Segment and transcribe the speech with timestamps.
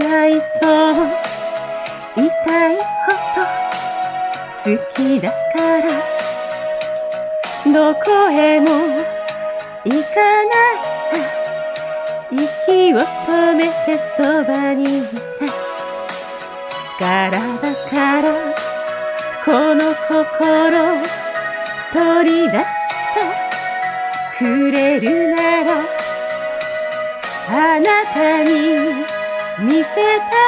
[0.00, 0.94] しないそう
[2.16, 2.24] 痛
[2.72, 3.42] いほど
[4.64, 5.34] 好きだか
[5.80, 5.86] ら
[7.72, 8.68] どこへも
[9.84, 10.80] 行かない。
[12.32, 15.02] 息を止めてそばにい
[15.38, 15.46] た。
[16.98, 17.38] からだ
[17.90, 18.24] から
[19.44, 20.70] この心
[21.92, 22.62] 取り出し
[23.14, 23.20] て
[24.38, 26.00] くれるなら。
[27.52, 28.69] あなたに
[29.70, 30.02] 見せた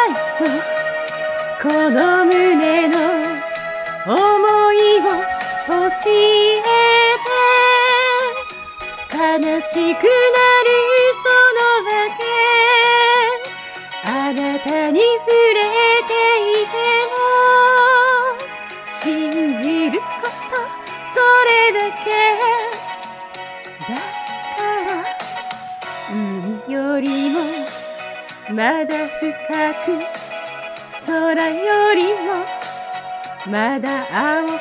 [0.07, 0.51] いの
[1.63, 2.99] この胸の
[4.05, 4.17] 思
[4.73, 5.01] いを
[5.69, 6.13] 教え
[6.61, 6.73] て。
[9.15, 9.19] 悲
[9.61, 10.03] しくなる
[11.23, 12.21] そのわけ。
[14.11, 15.61] あなたに触れ
[16.09, 16.13] て
[16.51, 16.75] いて
[17.13, 17.15] も
[18.89, 20.27] 信じること
[21.15, 22.72] それだけ。
[28.53, 29.33] まだ深
[29.87, 29.97] く
[31.07, 32.45] 空よりも
[33.47, 34.53] まだ青く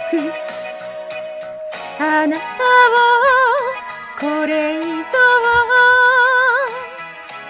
[2.00, 2.98] あなたを
[4.18, 4.88] これ以上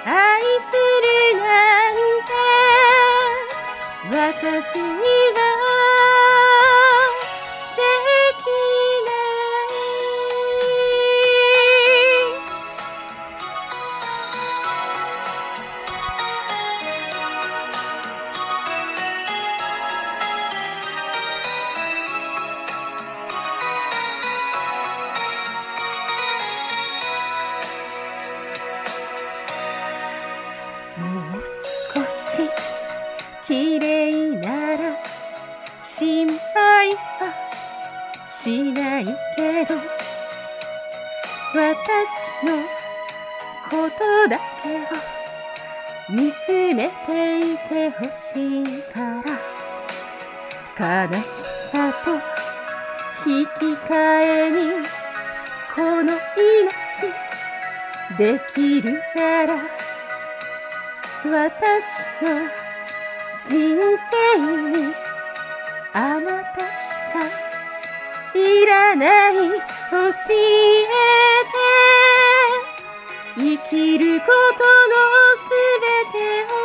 [0.03, 1.45] 愛するな
[1.91, 1.93] ん
[2.25, 2.33] て
[4.09, 5.60] 私には
[32.41, 32.49] し
[33.47, 34.95] 綺麗なら
[35.79, 37.33] 心配は
[38.27, 39.75] しないけど
[41.53, 41.59] 私
[42.45, 42.53] の
[43.69, 44.79] ことだけを
[46.09, 48.63] 見つめていてほしい
[48.93, 49.21] か
[50.79, 51.25] ら悲し
[51.71, 52.11] さと
[53.29, 53.49] 引き
[53.87, 54.57] 換えに
[55.75, 56.11] この命
[58.17, 59.80] できるなら
[61.23, 62.27] 私の
[63.39, 64.39] 人生
[64.71, 64.93] に
[65.93, 66.65] あなたし
[67.13, 67.21] か
[68.33, 70.09] いらない教え
[71.45, 71.59] て
[73.37, 74.25] 生きるこ
[74.57, 74.95] との
[75.37, 76.55] すべてを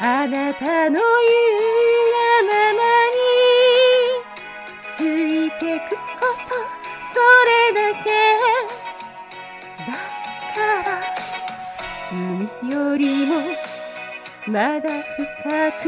[0.00, 1.00] あなたの言う
[2.10, 2.78] がまま
[3.14, 3.22] に
[4.82, 5.96] ついてくこ
[6.48, 6.58] と
[7.14, 8.08] それだけ
[9.86, 9.92] だ
[10.54, 10.89] から
[12.12, 13.34] 海よりも
[14.48, 15.84] まだ深く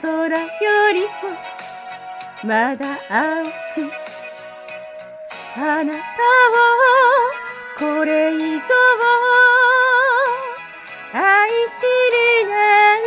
[0.00, 1.08] 空よりも
[2.44, 3.50] まだ青く
[5.56, 8.60] あなたをこれ以上
[11.12, 11.82] 愛す
[12.12, 13.02] るなん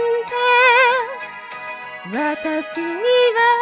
[2.11, 3.52] て私には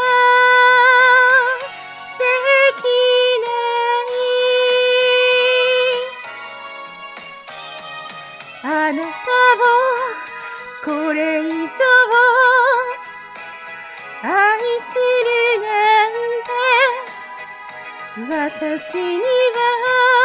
[18.31, 20.20] 私には